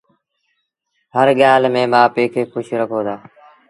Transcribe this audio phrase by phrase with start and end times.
[1.15, 3.15] هر ڳآل ميݩ مآ پي کي کُش رکي دو